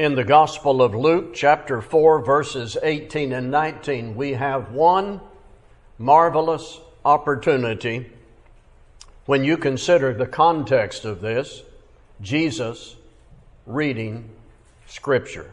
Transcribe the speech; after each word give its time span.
In 0.00 0.14
the 0.14 0.24
Gospel 0.24 0.80
of 0.80 0.94
Luke, 0.94 1.34
chapter 1.34 1.82
4, 1.82 2.24
verses 2.24 2.78
18 2.82 3.34
and 3.34 3.50
19, 3.50 4.16
we 4.16 4.32
have 4.32 4.72
one 4.72 5.20
marvelous 5.98 6.80
opportunity 7.04 8.10
when 9.26 9.44
you 9.44 9.58
consider 9.58 10.14
the 10.14 10.26
context 10.26 11.04
of 11.04 11.20
this 11.20 11.62
Jesus 12.22 12.96
reading 13.66 14.30
Scripture. 14.86 15.50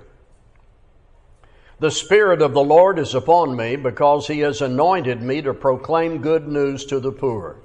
The 1.82 1.92
Spirit 1.92 2.42
of 2.42 2.54
the 2.54 2.64
Lord 2.64 3.00
is 3.00 3.14
upon 3.14 3.54
me 3.54 3.76
because 3.76 4.28
He 4.28 4.40
has 4.40 4.62
anointed 4.62 5.22
me 5.22 5.42
to 5.42 5.54
proclaim 5.54 6.22
good 6.22 6.48
news 6.48 6.86
to 6.86 7.02
the 7.02 7.12
poor. 7.12 7.58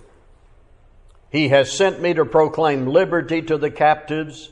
He 1.30 1.50
has 1.50 1.70
sent 1.70 2.00
me 2.00 2.12
to 2.14 2.24
proclaim 2.24 2.88
liberty 2.88 3.40
to 3.42 3.56
the 3.56 3.70
captives 3.70 4.50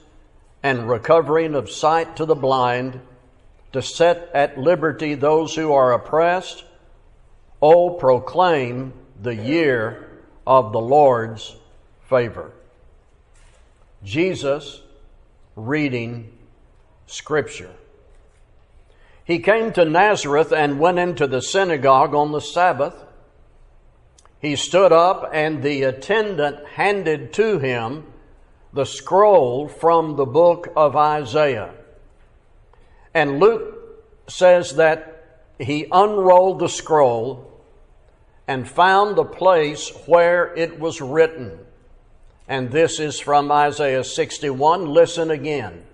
and 0.62 0.88
recovering 0.88 1.54
of 1.54 1.70
sight 1.70 2.16
to 2.16 2.24
the 2.24 2.34
blind, 2.34 3.00
to 3.72 3.80
set 3.80 4.30
at 4.34 4.58
liberty 4.58 5.14
those 5.14 5.54
who 5.54 5.72
are 5.72 5.92
oppressed. 5.92 6.64
Oh, 7.62 7.90
proclaim 7.90 8.92
the 9.20 9.34
year 9.34 10.08
of 10.46 10.72
the 10.72 10.80
Lord's 10.80 11.54
favor. 12.08 12.52
Jesus 14.02 14.80
reading 15.56 16.32
Scripture. 17.06 17.70
He 19.24 19.38
came 19.38 19.72
to 19.74 19.84
Nazareth 19.84 20.52
and 20.52 20.80
went 20.80 20.98
into 20.98 21.26
the 21.26 21.42
synagogue 21.42 22.14
on 22.14 22.32
the 22.32 22.40
Sabbath. 22.40 22.94
He 24.40 24.56
stood 24.56 24.90
up, 24.90 25.30
and 25.32 25.62
the 25.62 25.82
attendant 25.82 26.66
handed 26.66 27.32
to 27.34 27.58
him 27.58 28.09
the 28.72 28.86
scroll 28.86 29.68
from 29.68 30.16
the 30.16 30.26
book 30.26 30.72
of 30.76 30.96
Isaiah. 30.96 31.74
And 33.14 33.40
Luke 33.40 33.76
says 34.28 34.76
that 34.76 35.20
he 35.58 35.86
unrolled 35.90 36.60
the 36.60 36.68
scroll 36.68 37.50
and 38.46 38.68
found 38.68 39.16
the 39.16 39.24
place 39.24 39.90
where 40.06 40.54
it 40.56 40.80
was 40.80 41.00
written. 41.00 41.58
And 42.48 42.70
this 42.70 42.98
is 42.98 43.20
from 43.20 43.52
Isaiah 43.52 44.02
61. 44.02 44.86
Listen 44.86 45.30
again. 45.30 45.84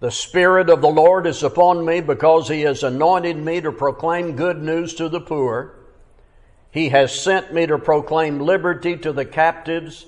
The 0.00 0.10
Spirit 0.10 0.70
of 0.70 0.80
the 0.80 0.88
Lord 0.88 1.26
is 1.26 1.42
upon 1.42 1.84
me 1.84 2.00
because 2.00 2.48
He 2.48 2.60
has 2.62 2.84
anointed 2.84 3.36
me 3.36 3.60
to 3.60 3.72
proclaim 3.72 4.36
good 4.36 4.62
news 4.62 4.94
to 4.94 5.08
the 5.08 5.20
poor. 5.20 5.74
He 6.70 6.90
has 6.90 7.20
sent 7.20 7.52
me 7.52 7.66
to 7.66 7.78
proclaim 7.78 8.38
liberty 8.38 8.96
to 8.98 9.12
the 9.12 9.24
captives 9.24 10.06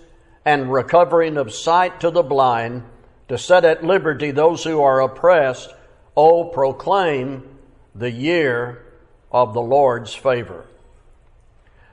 and 0.50 0.72
recovering 0.72 1.36
of 1.36 1.54
sight 1.54 2.00
to 2.00 2.10
the 2.10 2.24
blind, 2.24 2.82
to 3.28 3.38
set 3.38 3.64
at 3.64 3.84
liberty 3.84 4.32
those 4.32 4.64
who 4.64 4.82
are 4.82 5.00
oppressed. 5.00 5.72
Oh, 6.16 6.46
proclaim 6.46 7.56
the 7.94 8.10
year 8.10 8.84
of 9.30 9.54
the 9.54 9.60
Lord's 9.60 10.12
favor. 10.12 10.66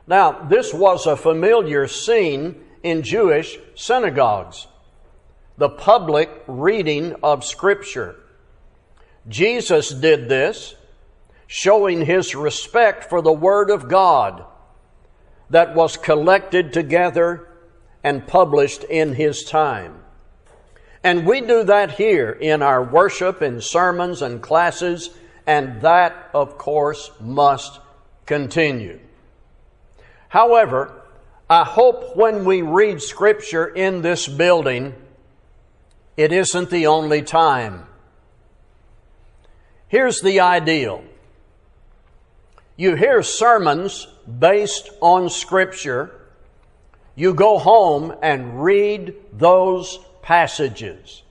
Now, 0.08 0.32
this 0.32 0.74
was 0.74 1.06
a 1.06 1.16
familiar 1.16 1.88
scene 1.88 2.64
in 2.82 3.04
Jewish 3.04 3.60
synagogues 3.76 4.68
the 5.60 5.70
public 5.70 6.30
reading 6.48 7.16
of 7.22 7.44
Scripture. 7.44 8.16
Jesus 9.28 9.90
did 9.90 10.30
this, 10.30 10.76
showing 11.46 12.06
his 12.06 12.34
respect 12.34 13.04
for 13.04 13.22
the 13.22 13.34
Word 13.34 13.70
of 13.70 13.88
God 13.88 14.46
that 15.50 15.76
was 15.76 15.96
collected 15.98 16.74
together 16.74 17.47
and 18.08 18.26
published 18.26 18.86
in 18.86 19.14
his 19.16 19.44
time. 19.44 19.94
And 21.04 21.28
we 21.28 21.42
do 21.42 21.66
that 21.66 21.92
here 21.92 22.32
in 22.32 22.62
our 22.62 22.82
worship 22.82 23.42
in 23.42 23.60
sermons 23.60 24.22
and 24.22 24.42
classes, 24.42 25.10
and 25.46 25.82
that, 25.82 26.30
of 26.34 26.58
course, 26.58 27.12
must 27.20 27.82
continue. 28.26 28.98
However, 30.30 31.02
I 31.50 31.66
hope 31.66 32.16
when 32.16 32.46
we 32.46 32.62
read 32.62 33.02
Scripture 33.02 33.68
in 33.68 34.04
this 34.04 34.26
building, 34.26 34.96
it 36.16 36.32
isn't 36.32 36.70
the 36.70 36.88
only 36.88 37.22
time. 37.24 37.88
Here's 39.90 40.22
the 40.22 40.40
ideal 40.40 41.04
you 42.78 42.96
hear 42.96 43.22
sermons 43.22 44.08
based 44.40 44.92
on 45.02 45.30
Scripture 45.30 46.17
you 47.18 47.34
go 47.34 47.58
home 47.58 48.14
and 48.22 48.64
read 48.64 49.16
those 49.34 50.00
passages. 50.22 51.24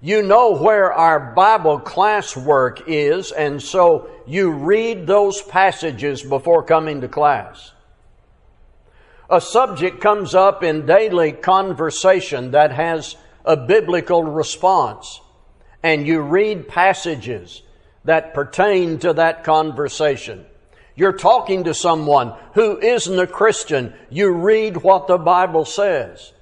You 0.00 0.22
know 0.22 0.56
where 0.56 0.90
our 0.90 1.34
Bible 1.34 1.78
class 1.78 2.34
work 2.34 2.84
is, 2.86 3.32
and 3.32 3.62
so 3.62 4.08
you 4.26 4.50
read 4.50 5.06
those 5.06 5.42
passages 5.42 6.22
before 6.22 6.62
coming 6.62 7.02
to 7.02 7.08
class. 7.08 7.72
A 9.28 9.42
subject 9.42 10.00
comes 10.00 10.34
up 10.34 10.62
in 10.62 10.86
daily 10.86 11.32
conversation 11.32 12.52
that 12.52 12.72
has 12.72 13.16
a 13.44 13.58
biblical 13.58 14.22
response, 14.22 15.20
and 15.82 16.06
you 16.06 16.22
read 16.22 16.66
passages 16.66 17.60
that 18.04 18.32
pertain 18.32 18.98
to 19.00 19.12
that 19.12 19.44
conversation. 19.44 20.46
You're 20.96 21.12
talking 21.12 21.64
to 21.64 21.74
someone 21.74 22.34
who 22.54 22.78
isn't 22.78 23.18
a 23.18 23.26
Christian. 23.26 23.94
You 24.10 24.32
read 24.32 24.78
what 24.78 25.06
the 25.06 25.18
Bible 25.18 25.64
says. 25.64 26.32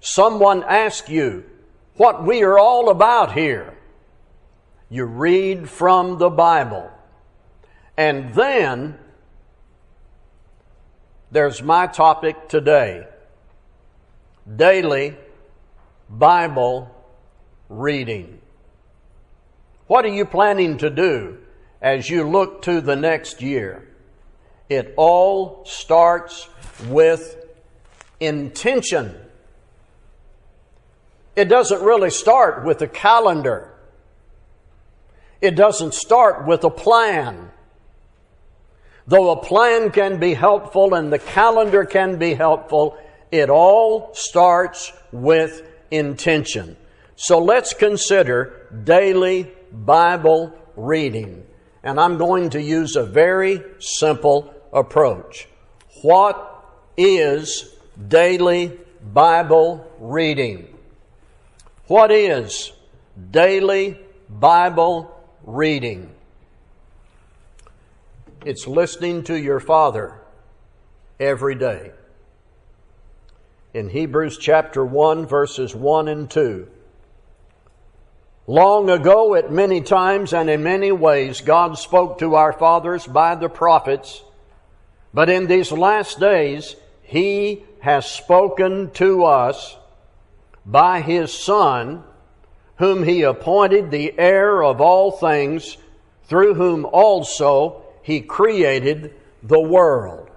Someone 0.00 0.64
asks 0.64 1.08
you 1.08 1.44
what 1.96 2.24
we 2.24 2.42
are 2.42 2.58
all 2.58 2.90
about 2.90 3.32
here. 3.32 3.78
You 4.90 5.04
read 5.04 5.68
from 5.68 6.18
the 6.18 6.30
Bible. 6.30 6.90
And 7.96 8.34
then 8.34 8.98
there's 11.30 11.62
my 11.62 11.86
topic 11.86 12.48
today 12.48 13.06
daily 14.56 15.16
Bible 16.10 16.94
reading. 17.68 18.40
What 19.86 20.04
are 20.04 20.12
you 20.12 20.24
planning 20.24 20.78
to 20.78 20.90
do 20.90 21.38
as 21.84 22.08
you 22.08 22.26
look 22.26 22.62
to 22.62 22.80
the 22.80 22.96
next 22.96 23.42
year. 23.42 23.86
It 24.70 24.94
all 24.96 25.66
starts 25.66 26.48
with 26.88 27.36
intention. 28.18 29.14
It 31.36 31.44
doesn't 31.44 31.82
really 31.82 32.08
start 32.08 32.64
with 32.64 32.80
a 32.80 32.88
calendar. 32.88 33.74
It 35.42 35.56
doesn't 35.56 35.92
start 35.92 36.46
with 36.46 36.64
a 36.64 36.70
plan. 36.70 37.50
Though 39.06 39.32
a 39.32 39.44
plan 39.44 39.90
can 39.90 40.18
be 40.18 40.32
helpful 40.32 40.94
and 40.94 41.12
the 41.12 41.18
calendar 41.18 41.84
can 41.84 42.16
be 42.16 42.32
helpful, 42.32 42.96
it 43.30 43.50
all 43.50 44.14
starts 44.14 44.90
with 45.12 45.62
intention. 45.90 46.78
So 47.16 47.40
let's 47.40 47.74
consider 47.74 48.70
daily 48.84 49.52
Bible 49.70 50.54
reading 50.76 51.44
and 51.84 52.00
I'm 52.00 52.16
going 52.16 52.50
to 52.50 52.62
use 52.62 52.96
a 52.96 53.04
very 53.04 53.62
simple 53.78 54.52
approach. 54.72 55.46
What 56.00 56.66
is 56.96 57.76
daily 58.08 58.72
Bible 59.12 59.86
reading? 60.00 60.74
What 61.86 62.10
is 62.10 62.72
daily 63.30 64.00
Bible 64.30 65.14
reading? 65.44 66.10
It's 68.46 68.66
listening 68.66 69.22
to 69.24 69.38
your 69.38 69.60
Father 69.60 70.18
every 71.20 71.54
day. 71.54 71.92
In 73.74 73.90
Hebrews 73.90 74.38
chapter 74.38 74.84
1, 74.84 75.26
verses 75.26 75.74
1 75.74 76.08
and 76.08 76.30
2, 76.30 76.66
Long 78.46 78.90
ago, 78.90 79.34
at 79.34 79.50
many 79.50 79.80
times 79.80 80.34
and 80.34 80.50
in 80.50 80.62
many 80.62 80.92
ways, 80.92 81.40
God 81.40 81.78
spoke 81.78 82.18
to 82.18 82.34
our 82.34 82.52
fathers 82.52 83.06
by 83.06 83.36
the 83.36 83.48
prophets, 83.48 84.22
but 85.14 85.30
in 85.30 85.46
these 85.46 85.72
last 85.72 86.20
days, 86.20 86.76
He 87.02 87.64
has 87.80 88.06
spoken 88.06 88.90
to 88.92 89.24
us 89.24 89.76
by 90.66 91.00
His 91.00 91.32
Son, 91.32 92.04
whom 92.76 93.02
He 93.02 93.22
appointed 93.22 93.90
the 93.90 94.18
heir 94.18 94.62
of 94.62 94.78
all 94.78 95.10
things, 95.10 95.78
through 96.24 96.54
whom 96.54 96.84
also 96.84 97.82
He 98.02 98.20
created 98.20 99.14
the 99.42 99.60
world. 99.60 100.28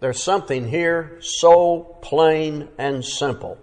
There's 0.00 0.22
something 0.22 0.68
here 0.68 1.18
so 1.20 1.98
plain 2.00 2.68
and 2.78 3.04
simple. 3.04 3.58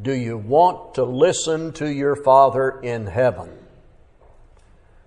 Do 0.00 0.12
you 0.12 0.36
want 0.36 0.94
to 0.94 1.04
listen 1.04 1.72
to 1.74 1.90
your 1.90 2.16
Father 2.16 2.80
in 2.82 3.06
heaven? 3.06 3.50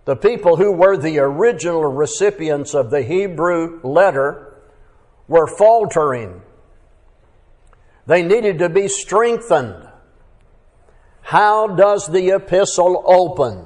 The 0.06 0.15
people 0.15 0.56
who 0.56 0.71
were 0.71 0.97
the 0.97 1.19
original 1.19 1.86
recipients 1.86 2.74
of 2.74 2.89
the 2.89 3.03
Hebrew 3.03 3.80
letter 3.83 4.56
were 5.27 5.45
faltering. 5.45 6.41
They 8.07 8.24
needed 8.24 8.57
to 8.59 8.69
be 8.69 8.88
strengthened. 8.88 9.88
How 11.21 11.68
does 11.68 12.07
the 12.07 12.31
epistle 12.31 13.03
open? 13.06 13.65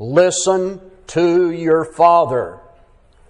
Listen 0.00 0.80
to 1.08 1.52
your 1.52 1.84
Father. 1.84 2.58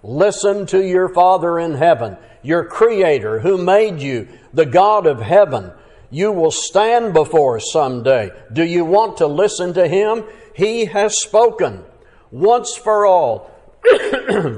Listen 0.01 0.65
to 0.67 0.83
your 0.83 1.13
Father 1.13 1.59
in 1.59 1.75
heaven, 1.75 2.17
your 2.41 2.65
Creator 2.65 3.41
who 3.41 3.59
made 3.59 4.01
you, 4.01 4.27
the 4.51 4.65
God 4.65 5.05
of 5.05 5.21
heaven. 5.21 5.71
You 6.11 6.31
will 6.31 6.51
stand 6.51 7.13
before 7.13 7.59
someday. 7.59 8.31
Do 8.51 8.63
you 8.63 8.85
want 8.85 9.17
to 9.17 9.27
listen 9.27 9.73
to 9.73 9.87
Him? 9.87 10.25
He 10.53 10.85
has 10.85 11.21
spoken 11.21 11.83
once 12.29 12.75
for 12.75 13.05
all 13.05 13.49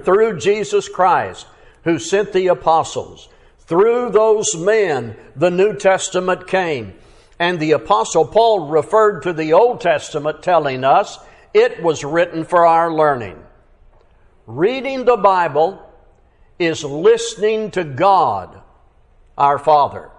through 0.03 0.39
Jesus 0.39 0.89
Christ 0.89 1.45
who 1.83 1.99
sent 1.99 2.33
the 2.33 2.47
apostles. 2.47 3.29
Through 3.59 4.09
those 4.09 4.55
men, 4.55 5.15
the 5.35 5.51
New 5.51 5.75
Testament 5.75 6.47
came. 6.47 6.95
And 7.39 7.59
the 7.59 7.71
Apostle 7.71 8.25
Paul 8.25 8.67
referred 8.67 9.21
to 9.23 9.33
the 9.33 9.53
Old 9.53 9.81
Testament, 9.81 10.43
telling 10.43 10.83
us 10.83 11.19
it 11.53 11.81
was 11.81 12.03
written 12.03 12.45
for 12.45 12.65
our 12.65 12.93
learning. 12.93 13.37
Reading 14.45 15.05
the 15.05 15.17
Bible 15.17 15.81
is 16.59 16.83
listening 16.83 17.71
to 17.71 17.83
God, 17.83 18.61
our 19.37 19.57
Father. 19.57 20.11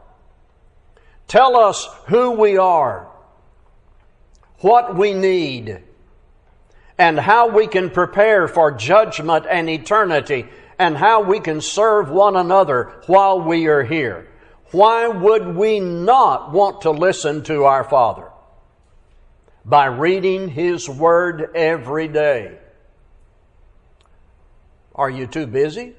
Tell 1.28 1.56
us 1.56 1.88
who 2.06 2.32
we 2.32 2.56
are, 2.58 3.08
what 4.58 4.94
we 4.94 5.14
need, 5.14 5.82
and 6.98 7.18
how 7.18 7.48
we 7.48 7.66
can 7.66 7.90
prepare 7.90 8.46
for 8.46 8.70
judgment 8.70 9.46
and 9.48 9.68
eternity, 9.68 10.46
and 10.78 10.96
how 10.96 11.22
we 11.22 11.40
can 11.40 11.60
serve 11.60 12.10
one 12.10 12.36
another 12.36 12.92
while 13.06 13.40
we 13.40 13.66
are 13.66 13.82
here. 13.82 14.28
Why 14.70 15.06
would 15.08 15.54
we 15.54 15.80
not 15.80 16.52
want 16.52 16.82
to 16.82 16.90
listen 16.90 17.42
to 17.44 17.64
our 17.64 17.84
Father? 17.84 18.28
By 19.64 19.86
reading 19.86 20.48
His 20.48 20.88
Word 20.88 21.50
every 21.54 22.08
day. 22.08 22.58
Are 24.94 25.10
you 25.10 25.26
too 25.26 25.46
busy? 25.46 25.94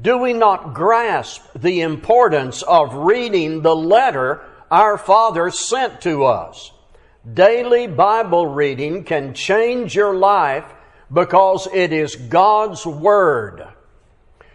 Do 0.00 0.18
we 0.18 0.32
not 0.32 0.74
grasp 0.74 1.42
the 1.56 1.80
importance 1.80 2.62
of 2.62 2.94
reading 2.94 3.62
the 3.62 3.74
letter 3.74 4.42
our 4.70 4.96
Father 4.96 5.50
sent 5.50 6.02
to 6.02 6.24
us? 6.24 6.70
Daily 7.34 7.88
Bible 7.88 8.46
reading 8.46 9.02
can 9.02 9.34
change 9.34 9.96
your 9.96 10.14
life 10.14 10.64
because 11.12 11.66
it 11.74 11.92
is 11.92 12.14
God's 12.14 12.86
Word. 12.86 13.66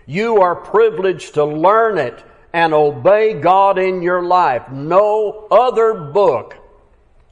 You 0.05 0.41
are 0.41 0.55
privileged 0.55 1.33
to 1.33 1.43
learn 1.43 1.97
it 1.97 2.23
and 2.53 2.73
obey 2.73 3.33
God 3.33 3.77
in 3.77 4.01
your 4.01 4.23
life. 4.23 4.69
No 4.71 5.47
other 5.51 5.93
book 5.93 6.55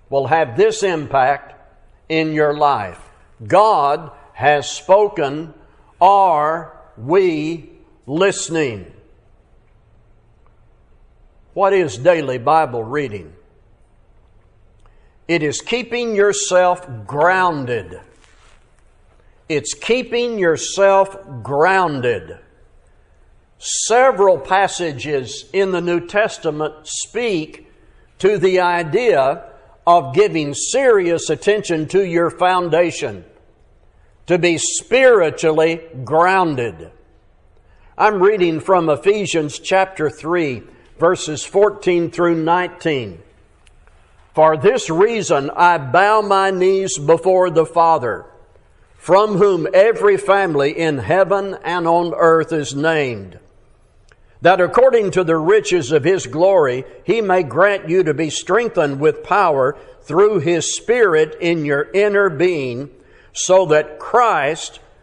will 0.09 0.27
have 0.27 0.57
this 0.57 0.83
impact 0.83 1.55
in 2.09 2.33
your 2.33 2.57
life. 2.57 2.99
God 3.47 4.11
has 4.33 4.69
spoken. 4.69 5.53
Are 6.01 6.77
we 6.97 7.71
listening? 8.05 8.91
What 11.53 11.73
is 11.73 11.97
daily 11.97 12.37
Bible 12.37 12.83
reading? 12.83 13.33
It 15.27 15.43
is 15.43 15.61
keeping 15.61 16.15
yourself 16.15 16.87
grounded. 17.05 17.99
It's 19.47 19.73
keeping 19.73 20.39
yourself 20.39 21.17
grounded. 21.43 22.37
Several 23.57 24.37
passages 24.37 25.45
in 25.53 25.71
the 25.71 25.81
New 25.81 26.07
Testament 26.07 26.73
speak 26.85 27.71
to 28.19 28.37
the 28.37 28.61
idea 28.61 29.51
of 29.85 30.13
giving 30.13 30.53
serious 30.53 31.29
attention 31.29 31.87
to 31.87 32.05
your 32.05 32.29
foundation, 32.29 33.25
to 34.27 34.37
be 34.37 34.57
spiritually 34.57 35.81
grounded. 36.03 36.91
I'm 38.01 38.19
reading 38.19 38.61
from 38.61 38.89
Ephesians 38.89 39.59
chapter 39.59 40.09
3, 40.09 40.63
verses 40.97 41.43
14 41.43 42.09
through 42.09 42.33
19. 42.33 43.21
For 44.33 44.57
this 44.57 44.89
reason 44.89 45.51
I 45.55 45.77
bow 45.77 46.23
my 46.23 46.49
knees 46.49 46.97
before 46.97 47.51
the 47.51 47.67
Father, 47.67 48.25
from 48.97 49.35
whom 49.35 49.67
every 49.71 50.17
family 50.17 50.75
in 50.75 50.97
heaven 50.97 51.55
and 51.63 51.87
on 51.87 52.15
earth 52.15 52.51
is 52.51 52.73
named 52.73 53.37
that 54.41 54.59
according 54.59 55.11
to 55.11 55.23
the 55.23 55.37
riches 55.37 55.91
of 55.91 56.03
his 56.03 56.25
glory, 56.25 56.83
he 57.03 57.21
may 57.21 57.43
grant 57.43 57.87
you 57.87 58.01
to 58.01 58.15
be 58.15 58.31
strengthened 58.31 58.99
with 58.99 59.23
power 59.23 59.77
through 60.01 60.39
his 60.39 60.75
Spirit 60.75 61.37
in 61.39 61.65
your 61.65 61.87
inner 61.93 62.31
being, 62.31 62.89
so 63.31 63.67
that 63.67 63.99
Christ 63.99 64.79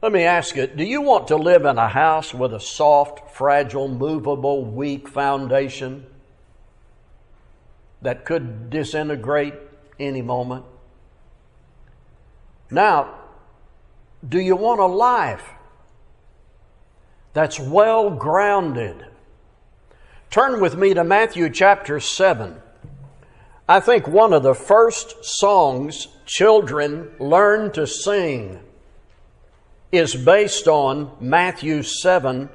Let 0.00 0.12
me 0.12 0.22
ask 0.22 0.54
you, 0.56 0.66
do 0.66 0.84
you 0.84 1.00
want 1.00 1.28
to 1.28 1.36
live 1.36 1.64
in 1.64 1.76
a 1.78 1.88
house 1.88 2.32
with 2.32 2.54
a 2.54 2.60
soft, 2.60 3.30
fragile, 3.34 3.88
movable, 3.88 4.64
weak 4.64 5.08
foundation 5.08 6.06
that 8.00 8.24
could 8.24 8.70
disintegrate 8.70 9.54
any 9.98 10.22
moment? 10.22 10.64
Now, 12.70 13.14
do 14.26 14.38
you 14.38 14.54
want 14.54 14.80
a 14.80 14.86
life 14.86 15.50
that's 17.38 17.60
well 17.60 18.10
grounded. 18.10 19.06
Turn 20.28 20.60
with 20.60 20.76
me 20.76 20.92
to 20.94 21.04
Matthew 21.04 21.48
chapter 21.50 22.00
7. 22.00 22.56
I 23.68 23.78
think 23.78 24.08
one 24.08 24.32
of 24.32 24.42
the 24.42 24.56
first 24.56 25.24
songs 25.24 26.08
children 26.26 27.10
learn 27.20 27.70
to 27.74 27.86
sing 27.86 28.58
is 29.90 30.14
based 30.14 30.68
on 30.68 31.12
Matthew 31.20 31.82
7 31.82 32.48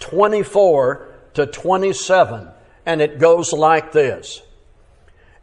24 0.00 1.14
to 1.34 1.46
27, 1.46 2.48
and 2.84 3.00
it 3.00 3.18
goes 3.18 3.52
like 3.52 3.92
this 3.92 4.42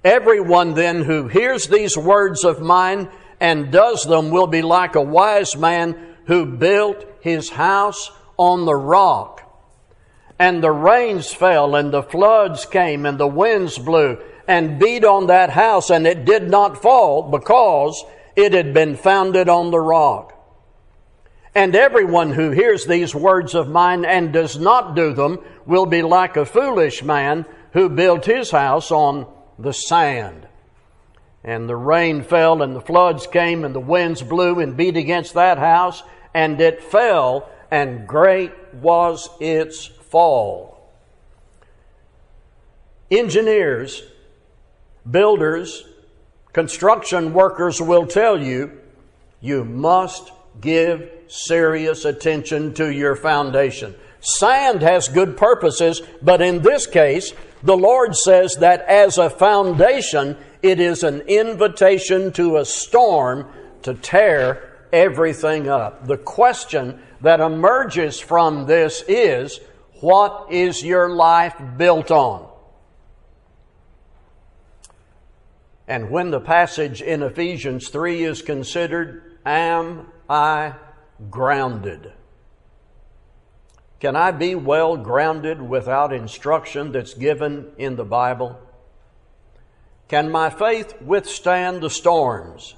Everyone 0.03 0.73
then 0.73 1.03
who 1.03 1.27
hears 1.27 1.67
these 1.67 1.97
words 1.97 2.43
of 2.43 2.61
mine 2.61 3.09
and 3.39 3.71
does 3.71 4.03
them 4.03 4.29
will 4.29 4.47
be 4.47 4.61
like 4.61 4.95
a 4.95 5.01
wise 5.01 5.55
man 5.55 6.15
who 6.25 6.45
built 6.45 7.05
his 7.21 7.49
house 7.49 8.11
on 8.37 8.65
the 8.65 8.75
rock. 8.75 9.39
And 10.39 10.63
the 10.63 10.71
rains 10.71 11.31
fell, 11.31 11.75
and 11.75 11.93
the 11.93 12.01
floods 12.01 12.65
came, 12.65 13.05
and 13.05 13.19
the 13.19 13.27
winds 13.27 13.77
blew, 13.77 14.17
and 14.47 14.79
beat 14.79 15.05
on 15.05 15.27
that 15.27 15.51
house, 15.51 15.91
and 15.91 16.07
it 16.07 16.25
did 16.25 16.49
not 16.49 16.81
fall 16.81 17.29
because 17.29 18.03
it 18.35 18.53
had 18.53 18.73
been 18.73 18.95
founded 18.95 19.49
on 19.49 19.69
the 19.69 19.79
rock. 19.79 20.40
And 21.53 21.75
everyone 21.75 22.31
who 22.31 22.51
hears 22.51 22.85
these 22.85 23.13
words 23.13 23.55
of 23.55 23.67
mine 23.67 24.05
and 24.05 24.31
does 24.31 24.57
not 24.57 24.95
do 24.95 25.13
them 25.13 25.39
will 25.65 25.85
be 25.85 26.01
like 26.01 26.37
a 26.37 26.45
foolish 26.45 27.03
man 27.03 27.45
who 27.73 27.89
built 27.89 28.25
his 28.25 28.51
house 28.51 28.89
on 28.91 29.27
the 29.59 29.73
sand. 29.73 30.47
And 31.43 31.67
the 31.67 31.75
rain 31.75 32.23
fell, 32.23 32.61
and 32.61 32.75
the 32.75 32.81
floods 32.81 33.27
came, 33.27 33.65
and 33.65 33.75
the 33.75 33.79
winds 33.79 34.21
blew 34.21 34.59
and 34.59 34.77
beat 34.77 34.95
against 34.95 35.33
that 35.33 35.57
house, 35.57 36.03
and 36.33 36.61
it 36.61 36.83
fell, 36.83 37.49
and 37.69 38.07
great 38.07 38.51
was 38.75 39.29
its 39.39 39.85
fall. 39.85 40.89
Engineers, 43.09 44.03
builders, 45.09 45.83
construction 46.53 47.33
workers 47.33 47.81
will 47.81 48.05
tell 48.05 48.41
you 48.41 48.79
you 49.41 49.65
must 49.65 50.31
Give 50.61 51.09
serious 51.27 52.05
attention 52.05 52.73
to 52.75 52.93
your 52.93 53.15
foundation. 53.15 53.95
Sand 54.21 54.81
has 54.83 55.07
good 55.07 55.35
purposes, 55.35 56.01
but 56.21 56.41
in 56.41 56.61
this 56.61 56.85
case, 56.85 57.33
the 57.63 57.77
Lord 57.77 58.15
says 58.15 58.55
that 58.57 58.81
as 58.81 59.17
a 59.17 59.29
foundation, 59.29 60.37
it 60.61 60.79
is 60.79 61.03
an 61.03 61.21
invitation 61.21 62.31
to 62.33 62.57
a 62.57 62.65
storm 62.65 63.47
to 63.81 63.95
tear 63.95 64.87
everything 64.93 65.67
up. 65.67 66.05
The 66.05 66.17
question 66.17 67.01
that 67.21 67.39
emerges 67.39 68.19
from 68.19 68.67
this 68.67 69.03
is 69.07 69.59
what 70.01 70.47
is 70.51 70.83
your 70.83 71.09
life 71.09 71.55
built 71.77 72.11
on? 72.11 72.47
And 75.87 76.09
when 76.09 76.31
the 76.31 76.39
passage 76.39 77.01
in 77.01 77.21
Ephesians 77.21 77.89
3 77.89 78.23
is 78.23 78.41
considered, 78.41 79.39
am 79.45 80.07
I 80.31 80.75
grounded? 81.29 82.13
Can 83.99 84.15
I 84.15 84.31
be 84.31 84.55
well 84.55 84.95
grounded 84.95 85.61
without 85.61 86.13
instruction 86.13 86.93
that's 86.93 87.13
given 87.13 87.73
in 87.77 87.97
the 87.97 88.05
Bible? 88.05 88.57
Can 90.07 90.31
my 90.31 90.49
faith 90.49 91.01
withstand 91.01 91.81
the 91.81 91.89
storms? 91.89 92.75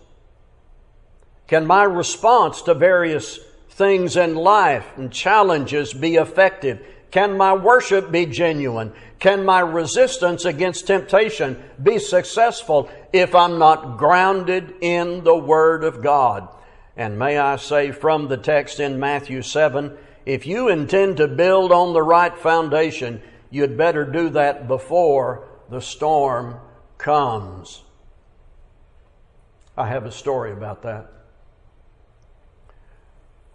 Can 1.46 1.68
my 1.68 1.84
response 1.84 2.64
to 2.64 2.74
various 2.74 3.38
things 3.70 4.18
in 4.18 4.34
life 4.34 4.88
and 4.98 5.12
challenges 5.12 5.94
be 5.94 6.16
effective? 6.16 6.84
Can 7.12 7.38
my 7.38 7.54
worship 7.54 8.12
be 8.12 8.26
genuine? 8.26 8.94
Can 9.20 9.46
my 9.46 9.60
resistance 9.60 10.46
against 10.46 10.88
temptation 10.88 11.64
be 11.82 12.00
successful 12.00 12.90
if 13.14 13.36
I'm 13.36 13.60
not 13.60 14.00
grounded 14.00 14.74
in 14.82 15.24
the 15.24 15.38
Word 15.38 15.84
of 15.84 16.02
God? 16.02 16.48
And 16.96 17.18
may 17.18 17.38
I 17.38 17.56
say 17.56 17.92
from 17.92 18.28
the 18.28 18.38
text 18.38 18.80
in 18.80 19.00
Matthew 19.00 19.42
7, 19.42 19.98
if 20.26 20.46
you 20.46 20.70
intend 20.70 21.18
to 21.18 21.28
build 21.28 21.72
on 21.72 21.94
the 21.94 22.04
right 22.04 22.38
foundation, 22.38 23.22
you'd 23.50 23.78
better 23.78 24.06
do 24.06 24.30
that 24.30 24.68
before 24.68 25.48
the 25.70 25.82
storm 25.82 26.60
comes. 26.98 27.82
I 29.76 29.88
have 29.88 30.06
a 30.06 30.12
story 30.12 30.52
about 30.52 30.84
that. 30.84 31.12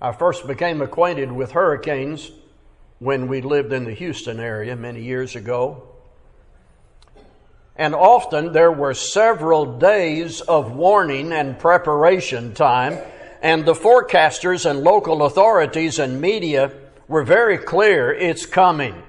I 0.01 0.13
first 0.13 0.47
became 0.47 0.83
acquainted 0.83 1.31
with 1.31 1.53
hurricanes 1.53 2.31
when 2.99 3.29
we 3.29 3.41
lived 3.41 3.73
in 3.73 3.85
the 3.85 3.95
Houston 3.95 4.41
area 4.41 4.75
many 4.75 5.03
years 5.03 5.37
ago. 5.37 5.85
And 7.77 7.95
often 7.95 8.53
there 8.53 8.73
were 8.73 8.95
several 8.95 9.79
days 9.79 10.41
of 10.41 10.73
warning 10.73 11.33
and 11.33 11.59
preparation 11.59 12.55
time 12.55 12.99
and 13.43 13.65
the 13.65 13.75
forecasters 13.75 14.69
and 14.69 14.81
local 14.81 15.25
authorities 15.25 15.99
and 15.99 16.21
media 16.21 16.73
were 17.07 17.23
very 17.23 17.59
clear 17.59 18.13
it's 18.13 18.47
coming. 18.47 19.03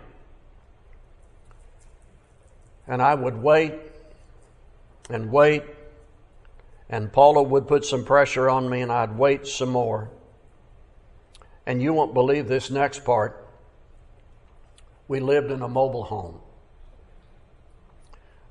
And 2.87 3.01
I 3.01 3.15
would 3.15 3.41
wait 3.41 3.73
and 5.09 5.31
wait, 5.31 5.63
and 6.89 7.11
Paula 7.11 7.43
would 7.43 7.67
put 7.67 7.85
some 7.85 8.05
pressure 8.05 8.49
on 8.49 8.69
me, 8.69 8.81
and 8.81 8.91
I'd 8.91 9.17
wait 9.17 9.47
some 9.47 9.69
more. 9.69 10.09
And 11.65 11.81
you 11.81 11.93
won't 11.93 12.13
believe 12.13 12.47
this 12.47 12.71
next 12.71 13.03
part. 13.03 13.47
We 15.07 15.19
lived 15.19 15.51
in 15.51 15.61
a 15.61 15.67
mobile 15.67 16.03
home 16.03 16.39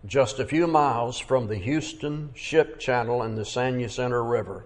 just 0.06 0.38
a 0.38 0.44
few 0.44 0.66
miles 0.66 1.18
from 1.18 1.48
the 1.48 1.56
Houston 1.56 2.30
Ship 2.34 2.78
Channel 2.78 3.22
and 3.22 3.36
the 3.36 3.44
San 3.44 3.80
Jacinto 3.80 4.22
River. 4.22 4.64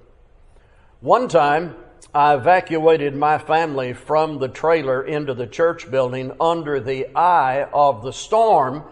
One 1.03 1.27
time, 1.27 1.75
I 2.15 2.37
evacuated 2.37 3.17
my 3.17 3.37
family 3.37 3.93
from 3.93 4.39
the 4.39 4.47
trailer 4.47 5.03
into 5.03 5.35
the 5.35 5.49
church 5.49 5.91
building 5.91 6.31
under 6.41 6.79
the 6.79 7.09
eye 7.17 7.65
of 7.73 8.05
the 8.05 8.13
storm 8.13 8.85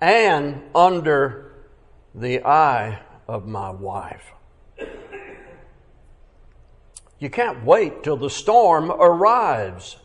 and 0.00 0.60
under 0.74 1.52
the 2.16 2.44
eye 2.44 2.98
of 3.28 3.46
my 3.46 3.70
wife. 3.70 4.32
You 7.20 7.30
can't 7.30 7.64
wait 7.64 8.02
till 8.02 8.16
the 8.16 8.28
storm 8.28 8.90
arrives. 8.90 9.98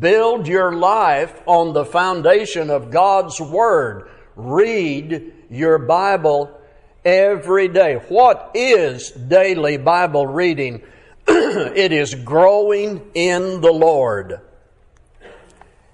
Build 0.00 0.48
your 0.48 0.72
life 0.72 1.42
on 1.46 1.74
the 1.74 1.84
foundation 1.84 2.70
of 2.70 2.90
God's 2.90 3.40
Word. 3.40 4.08
Read 4.34 5.32
your 5.48 5.78
Bible 5.78 6.58
every 7.04 7.68
day. 7.68 7.94
What 8.08 8.52
is 8.54 9.10
daily 9.10 9.76
Bible 9.76 10.26
reading? 10.26 10.82
it 11.28 11.92
is 11.92 12.14
growing 12.14 13.10
in 13.14 13.60
the 13.60 13.72
Lord. 13.72 14.40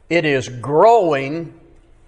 It 0.08 0.24
is 0.24 0.48
growing 0.48 1.58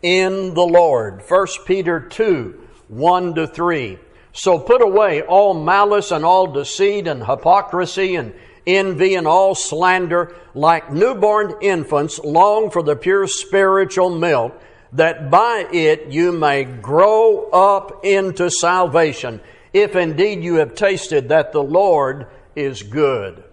in 0.02 0.54
the 0.54 0.66
Lord. 0.66 1.22
1 1.26 1.46
Peter 1.66 2.00
2 2.00 2.66
1 2.88 3.34
to 3.34 3.46
3. 3.46 3.98
So 4.32 4.58
put 4.58 4.82
away 4.82 5.22
all 5.22 5.54
malice 5.54 6.10
and 6.10 6.24
all 6.24 6.46
deceit 6.46 7.06
and 7.06 7.24
hypocrisy 7.24 8.16
and 8.16 8.34
envy 8.66 9.14
and 9.14 9.26
all 9.26 9.54
slander. 9.54 10.34
Like 10.54 10.92
newborn 10.92 11.56
infants, 11.60 12.18
long 12.18 12.70
for 12.70 12.82
the 12.82 12.96
pure 12.96 13.26
spiritual 13.26 14.10
milk 14.10 14.60
that 14.92 15.30
by 15.30 15.66
it 15.72 16.10
you 16.10 16.32
may 16.32 16.64
grow 16.64 17.48
up 17.50 18.04
into 18.04 18.50
salvation, 18.50 19.40
if 19.72 19.94
indeed 19.94 20.42
you 20.42 20.56
have 20.56 20.74
tasted 20.74 21.28
that 21.28 21.52
the 21.52 21.62
Lord 21.62 22.26
is 22.56 22.82
good. 22.82 23.44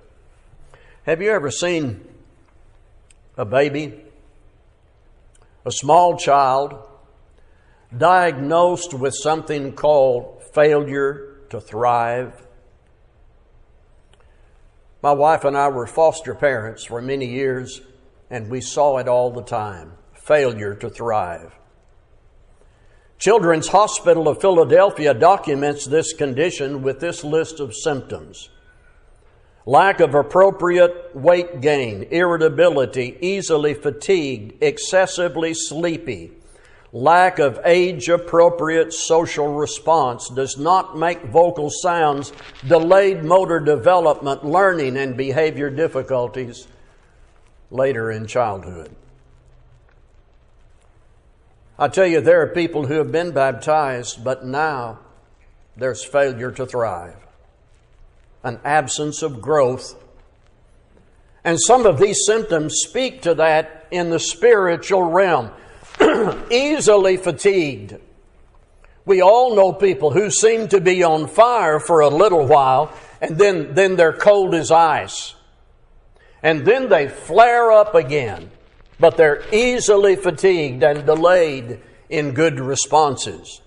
Have 1.06 1.22
you 1.22 1.30
ever 1.32 1.52
seen 1.52 2.06
a 3.38 3.46
baby, 3.46 4.02
a 5.66 5.72
small 5.72 6.18
child, 6.18 6.76
diagnosed 7.96 8.94
with 8.94 9.14
something 9.14 9.74
called 9.74 10.44
failure 10.54 11.38
to 11.50 11.62
thrive? 11.62 12.46
My 15.04 15.12
wife 15.12 15.46
and 15.46 15.56
I 15.56 15.70
were 15.70 15.86
foster 15.86 16.34
parents 16.34 16.84
for 16.84 17.02
many 17.02 17.28
years, 17.28 17.80
and 18.32 18.50
we 18.50 18.60
saw 18.60 18.98
it 18.98 19.08
all 19.08 19.32
the 19.32 19.44
time 19.44 19.94
failure 20.28 20.76
to 20.76 20.90
thrive. 20.90 21.58
Children's 23.18 23.70
Hospital 23.70 24.28
of 24.28 24.42
Philadelphia 24.42 25.14
documents 25.14 25.86
this 25.86 26.14
condition 26.14 26.84
with 26.84 27.00
this 27.00 27.24
list 27.24 27.60
of 27.60 27.74
symptoms 27.74 28.50
lack 29.66 30.00
of 30.00 30.16
appropriate 30.16 31.14
weight 31.14 31.60
gain, 31.60 32.04
irritability, 32.10 33.18
easily 33.20 33.74
fatigued, 33.74 34.64
excessively 34.64 35.54
sleepy, 35.54 36.32
lack 36.94 37.38
of 37.38 37.60
age 37.66 38.08
appropriate 38.08 38.94
social 38.94 39.54
response, 39.54 40.30
does 40.30 40.58
not 40.58 40.98
make 40.98 41.22
vocal 41.26 41.70
sounds, 41.70 42.32
delayed 42.66 43.26
motor 43.26 43.60
development, 43.60 44.46
learning, 44.46 44.96
and 44.96 45.18
behavior 45.18 45.70
difficulties 45.70 46.66
later 47.70 48.10
in 48.10 48.26
childhood. 48.26 48.96
I 51.80 51.88
tell 51.88 52.08
you, 52.08 52.22
there 52.22 52.42
are 52.42 52.48
people 52.48 52.88
who 52.88 52.96
have 52.96 53.12
been 53.12 53.32
baptized, 53.32 54.24
but 54.24 54.44
now 54.44 55.00
there's 55.76 56.04
failure 56.04 56.52
to 56.52 56.66
thrive, 56.66 57.16
an 58.44 58.60
absence 58.66 59.22
of 59.22 59.42
growth. 59.42 59.96
And 61.44 61.60
some 61.62 61.86
of 61.86 62.00
these 62.00 62.26
symptoms 62.26 62.76
speak 62.80 63.22
to 63.22 63.36
that 63.36 63.88
in 63.92 64.10
the 64.10 64.20
spiritual 64.20 65.04
realm. 65.04 65.52
Easily 66.52 67.18
fatigued. 67.18 68.00
We 69.06 69.22
all 69.22 69.56
know 69.56 69.72
people 69.72 70.12
who 70.12 70.32
seem 70.32 70.68
to 70.70 70.82
be 70.82 71.04
on 71.04 71.28
fire 71.28 71.80
for 71.80 72.02
a 72.02 72.10
little 72.10 72.46
while 72.46 72.92
and 73.22 73.38
then, 73.38 73.74
then 73.74 73.96
they're 73.96 74.14
cold 74.14 74.54
as 74.54 74.72
ice. 74.72 75.36
And 76.44 76.66
then 76.66 76.90
they 76.90 77.08
flare 77.08 77.72
up 77.72 77.96
again 77.96 78.52
but 79.00 79.18
they're 79.18 79.44
easily 79.54 80.16
fatigued 80.16 80.84
and 80.84 81.06
delayed 81.06 81.80
in 82.10 82.34
good 82.34 82.60
responses. 82.60 83.62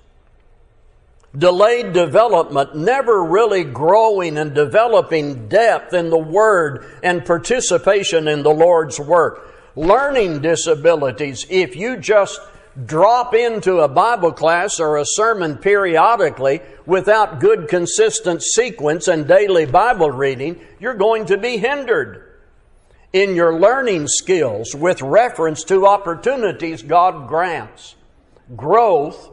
Delayed 1.36 1.92
development, 1.92 2.74
never 2.74 3.22
really 3.22 3.62
growing 3.62 4.36
and 4.36 4.52
developing 4.52 5.48
depth 5.48 5.94
in 5.94 6.10
the 6.10 6.18
Word 6.18 6.84
and 7.04 7.24
participation 7.24 8.26
in 8.26 8.42
the 8.42 8.50
Lord's 8.50 8.98
work. 8.98 9.46
Learning 9.76 10.40
disabilities, 10.40 11.46
if 11.48 11.76
you 11.76 11.96
just 11.96 12.40
drop 12.84 13.34
into 13.34 13.78
a 13.78 13.88
Bible 13.88 14.32
class 14.32 14.80
or 14.80 14.96
a 14.96 15.04
sermon 15.04 15.56
periodically 15.56 16.60
without 16.86 17.38
good 17.38 17.68
consistent 17.68 18.42
sequence 18.42 19.06
and 19.06 19.28
daily 19.28 19.66
Bible 19.66 20.10
reading, 20.10 20.60
you're 20.80 20.94
going 20.94 21.26
to 21.26 21.38
be 21.38 21.58
hindered 21.58 22.29
in 23.12 23.34
your 23.34 23.58
learning 23.58 24.06
skills 24.06 24.74
with 24.74 25.02
reference 25.02 25.64
to 25.64 25.86
opportunities 25.86 26.82
God 26.82 27.28
grants. 27.28 27.96
Growth, 28.56 29.30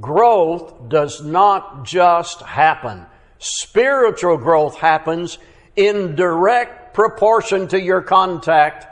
growth 0.00 0.88
does 0.88 1.22
not 1.22 1.84
just 1.84 2.40
happen. 2.40 3.06
Spiritual 3.38 4.36
growth 4.38 4.76
happens 4.76 5.38
in 5.76 6.14
direct 6.14 6.94
proportion 6.94 7.68
to 7.68 7.80
your 7.80 8.02
contact 8.02 8.86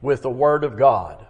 with 0.00 0.22
the 0.22 0.30
Word 0.30 0.64
of 0.64 0.76
God. 0.76 1.24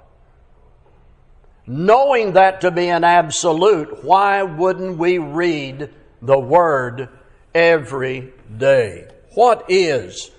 Knowing 1.67 2.35
that 2.35 2.61
to 2.61 2.71
be 2.71 2.89
an 2.89 3.05
absolute, 3.05 4.05
why 4.05 4.43
wouldn't 4.43 4.99
we 4.99 5.19
read 5.19 5.91
the 6.23 6.39
Word 6.39 7.09
every 7.55 8.33
day? 8.57 9.09
What 9.37 9.67
is 9.69 10.31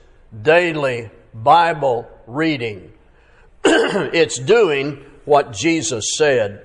daily 0.42 1.12
Bible 1.32 2.10
reading? 2.25 2.94
it's 3.63 4.39
doing 4.39 5.06
what 5.24 5.54
Jesus 5.54 6.16
said. 6.18 6.63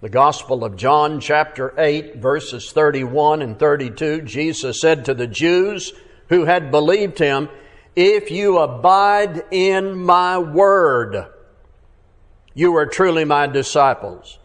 The 0.00 0.08
Gospel 0.08 0.64
of 0.64 0.74
John, 0.74 1.20
chapter 1.20 1.72
8, 1.78 2.16
verses 2.16 2.72
31 2.72 3.42
and 3.42 3.56
32, 3.56 4.22
Jesus 4.22 4.80
said 4.80 5.04
to 5.04 5.14
the 5.14 5.28
Jews 5.28 5.92
who 6.30 6.46
had 6.46 6.72
believed 6.72 7.20
him, 7.20 7.48
If 7.94 8.32
you 8.32 8.58
abide 8.58 9.44
in 9.52 9.94
my 10.04 10.38
word, 10.38 11.28
you 12.54 12.74
are 12.74 12.86
truly 12.86 13.24
my 13.24 13.46
disciples, 13.46 14.40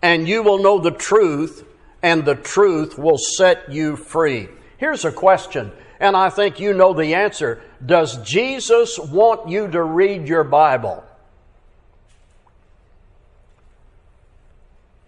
and 0.00 0.26
you 0.26 0.42
will 0.42 0.62
know 0.62 0.78
the 0.78 0.90
truth, 0.90 1.66
and 2.02 2.24
the 2.24 2.34
truth 2.34 2.96
will 2.96 3.18
set 3.18 3.70
you 3.70 3.96
free. 3.96 4.48
Here's 4.76 5.04
a 5.04 5.12
question, 5.12 5.72
and 6.00 6.16
I 6.16 6.30
think 6.30 6.60
you 6.60 6.74
know 6.74 6.92
the 6.92 7.14
answer. 7.14 7.62
Does 7.84 8.16
Jesus 8.22 8.98
want 8.98 9.48
you 9.48 9.68
to 9.68 9.82
read 9.82 10.28
your 10.28 10.44
Bible? 10.44 11.04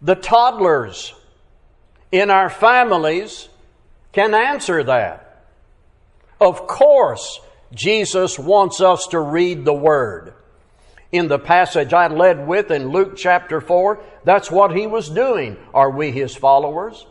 The 0.03 0.15
toddlers 0.15 1.15
in 2.13 2.31
our 2.31 2.51
families 2.51 3.49
can 4.13 4.35
answer 4.35 4.85
that. 4.85 5.45
Of 6.41 6.67
course, 6.67 7.41
Jesus 7.73 8.39
wants 8.39 8.81
us 8.81 9.07
to 9.09 9.21
read 9.21 9.65
the 9.65 9.75
Word. 9.75 10.35
In 11.13 11.29
the 11.29 11.39
passage 11.39 11.93
I 11.93 12.09
led 12.09 12.47
with 12.47 12.71
in 12.71 12.91
Luke 12.91 13.17
chapter 13.17 13.61
4, 13.61 14.03
that's 14.25 14.51
what 14.51 14.77
he 14.77 14.87
was 14.87 15.09
doing. 15.09 15.57
Are 15.73 15.91
we 15.91 16.11
his 16.11 16.35
followers? 16.35 17.07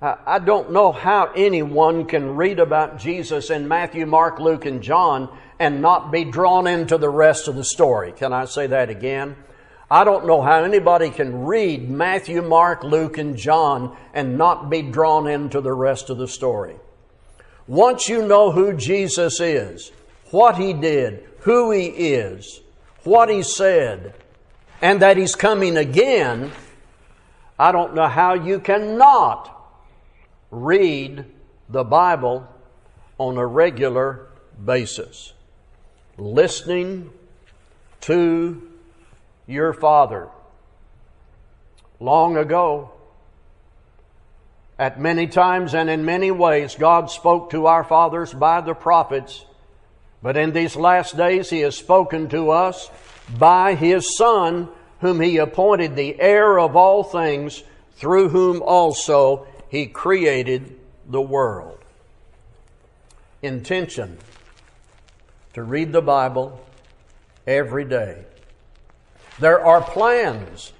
I 0.00 0.40
don't 0.40 0.72
know 0.72 0.92
how 0.92 1.32
anyone 1.34 2.04
can 2.04 2.36
read 2.36 2.58
about 2.58 2.98
Jesus 2.98 3.48
in 3.48 3.66
Matthew, 3.66 4.04
Mark, 4.04 4.38
Luke, 4.38 4.66
and 4.66 4.82
John 4.82 5.34
and 5.58 5.80
not 5.80 6.12
be 6.12 6.24
drawn 6.24 6.66
into 6.66 6.98
the 6.98 7.08
rest 7.08 7.48
of 7.48 7.56
the 7.56 7.64
story. 7.64 8.12
Can 8.12 8.30
I 8.32 8.44
say 8.44 8.66
that 8.66 8.90
again? 8.90 9.36
I 9.90 10.04
don't 10.04 10.26
know 10.26 10.42
how 10.42 10.64
anybody 10.64 11.08
can 11.08 11.46
read 11.46 11.88
Matthew, 11.88 12.42
Mark, 12.42 12.84
Luke, 12.84 13.16
and 13.16 13.38
John 13.38 13.96
and 14.12 14.36
not 14.36 14.68
be 14.68 14.82
drawn 14.82 15.26
into 15.26 15.62
the 15.62 15.72
rest 15.72 16.10
of 16.10 16.18
the 16.18 16.28
story. 16.28 16.76
Once 17.66 18.06
you 18.06 18.26
know 18.26 18.50
who 18.50 18.74
Jesus 18.74 19.40
is, 19.40 19.92
what 20.30 20.56
he 20.56 20.74
did, 20.74 21.24
who 21.40 21.70
he 21.70 21.86
is, 21.86 22.60
what 23.04 23.30
he 23.30 23.42
said, 23.42 24.12
and 24.82 25.00
that 25.00 25.16
he's 25.16 25.34
coming 25.34 25.78
again, 25.78 26.52
I 27.58 27.72
don't 27.72 27.94
know 27.94 28.08
how 28.08 28.34
you 28.34 28.60
cannot 28.60 29.55
read 30.50 31.24
the 31.68 31.84
Bible 31.84 32.46
on 33.18 33.36
a 33.36 33.46
regular 33.46 34.26
basis. 34.64 35.32
Listening 36.16 37.10
to 38.02 38.70
your 39.46 39.72
father. 39.72 40.28
Long 41.98 42.36
ago, 42.36 42.92
at 44.78 45.00
many 45.00 45.26
times 45.26 45.74
and 45.74 45.88
in 45.88 46.04
many 46.04 46.30
ways, 46.30 46.76
God 46.78 47.10
spoke 47.10 47.50
to 47.50 47.66
our 47.66 47.84
fathers 47.84 48.34
by 48.34 48.60
the 48.60 48.74
prophets, 48.74 49.44
but 50.22 50.36
in 50.36 50.52
these 50.52 50.76
last 50.76 51.16
days, 51.16 51.48
He 51.48 51.60
has 51.60 51.76
spoken 51.76 52.28
to 52.28 52.50
us 52.50 52.90
by 53.38 53.74
His 53.74 54.16
Son, 54.16 54.68
whom 55.00 55.20
He 55.20 55.38
appointed 55.38 55.96
the 55.96 56.20
heir 56.20 56.58
of 56.58 56.76
all 56.76 57.02
things, 57.02 57.62
through 57.96 58.28
whom 58.28 58.60
also 58.62 59.46
He 59.76 59.84
created 59.84 60.74
the 61.06 61.20
world. 61.20 61.76
Intention 63.42 64.16
to 65.52 65.62
read 65.62 65.92
the 65.92 66.00
Bible 66.00 66.64
every 67.46 67.84
day. 67.84 68.24
There 69.38 69.62
are 69.62 69.82
plans, 69.82 70.72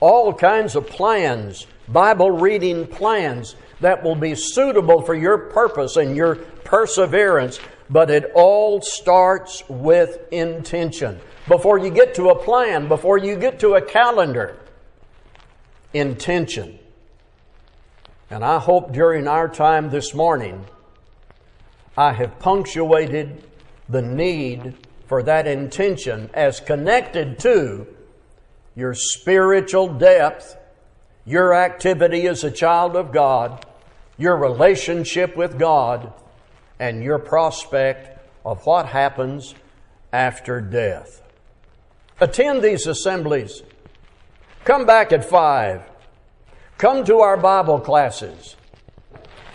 all 0.00 0.32
kinds 0.32 0.76
of 0.76 0.86
plans, 0.86 1.66
Bible 1.88 2.30
reading 2.30 2.86
plans 2.86 3.54
that 3.80 4.02
will 4.02 4.16
be 4.16 4.34
suitable 4.34 5.02
for 5.02 5.14
your 5.14 5.36
purpose 5.50 5.96
and 5.96 6.16
your 6.16 6.36
perseverance, 6.36 7.60
but 7.90 8.08
it 8.08 8.32
all 8.34 8.80
starts 8.80 9.62
with 9.68 10.20
intention. 10.32 11.20
Before 11.48 11.78
you 11.78 11.90
get 11.90 12.14
to 12.14 12.30
a 12.30 12.42
plan, 12.42 12.88
before 12.88 13.18
you 13.18 13.36
get 13.36 13.60
to 13.60 13.74
a 13.74 13.82
calendar, 13.82 14.58
intention. 15.92 16.79
And 18.30 18.44
I 18.44 18.60
hope 18.60 18.92
during 18.92 19.26
our 19.26 19.48
time 19.48 19.90
this 19.90 20.14
morning, 20.14 20.64
I 21.96 22.12
have 22.12 22.38
punctuated 22.38 23.44
the 23.88 24.02
need 24.02 24.76
for 25.06 25.24
that 25.24 25.48
intention 25.48 26.30
as 26.32 26.60
connected 26.60 27.40
to 27.40 27.88
your 28.76 28.94
spiritual 28.94 29.88
depth, 29.88 30.56
your 31.26 31.52
activity 31.52 32.28
as 32.28 32.44
a 32.44 32.52
child 32.52 32.94
of 32.94 33.12
God, 33.12 33.66
your 34.16 34.36
relationship 34.36 35.36
with 35.36 35.58
God, 35.58 36.12
and 36.78 37.02
your 37.02 37.18
prospect 37.18 38.16
of 38.44 38.64
what 38.64 38.86
happens 38.86 39.56
after 40.12 40.60
death. 40.60 41.20
Attend 42.20 42.62
these 42.62 42.86
assemblies. 42.86 43.62
Come 44.64 44.86
back 44.86 45.10
at 45.10 45.24
five. 45.24 45.82
Come 46.80 47.04
to 47.04 47.20
our 47.20 47.36
Bible 47.36 47.78
classes. 47.78 48.56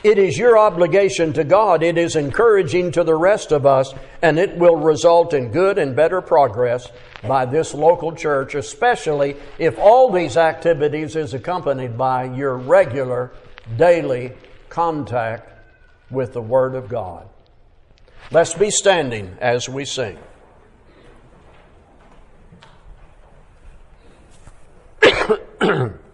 It 0.03 0.19
is 0.19 0.38
your 0.38 0.59
obligation 0.59 1.33
to 1.33 1.43
God. 1.43 1.81
It 1.81 1.97
is 1.97 2.15
encouraging 2.15 2.91
to 2.91 3.03
the 3.03 3.15
rest 3.15 3.51
of 3.51 3.65
us, 3.65 3.95
and 4.21 4.38
it 4.38 4.55
will 4.57 4.75
result 4.75 5.33
in 5.33 5.49
good 5.49 5.79
and 5.79 5.95
better 5.95 6.21
progress 6.21 6.91
by 7.27 7.47
this 7.47 7.73
local 7.73 8.11
church, 8.11 8.53
especially 8.53 9.38
if 9.57 9.79
all 9.79 10.11
these 10.11 10.38
activities 10.38 11.15
is 11.15 11.33
accompanied 11.33 11.97
by 11.97 12.25
your 12.25 12.57
regular 12.57 13.31
daily 13.75 14.33
contact 14.69 15.51
with 16.11 16.33
the 16.33 16.43
Word 16.43 16.75
of 16.75 16.88
God. 16.88 17.27
Let's 18.29 18.53
be 18.53 18.69
standing 18.69 19.35
as 19.41 19.67
we 19.67 19.85
sing. 19.85 20.19